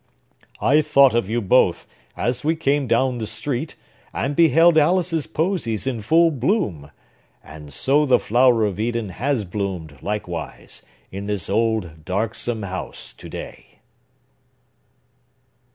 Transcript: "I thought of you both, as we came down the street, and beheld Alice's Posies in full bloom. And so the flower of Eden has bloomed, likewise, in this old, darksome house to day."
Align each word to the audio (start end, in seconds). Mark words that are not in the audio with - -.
"I 0.59 0.81
thought 0.81 1.13
of 1.13 1.29
you 1.29 1.41
both, 1.41 1.85
as 2.17 2.43
we 2.43 2.55
came 2.55 2.87
down 2.87 3.19
the 3.19 3.27
street, 3.27 3.75
and 4.13 4.35
beheld 4.35 4.75
Alice's 4.75 5.27
Posies 5.27 5.85
in 5.85 6.01
full 6.01 6.31
bloom. 6.31 6.89
And 7.43 7.71
so 7.71 8.07
the 8.07 8.17
flower 8.17 8.65
of 8.65 8.79
Eden 8.79 9.09
has 9.09 9.45
bloomed, 9.45 10.01
likewise, 10.01 10.81
in 11.11 11.27
this 11.27 11.51
old, 11.51 12.03
darksome 12.03 12.63
house 12.63 13.13
to 13.13 13.29
day." 13.29 13.81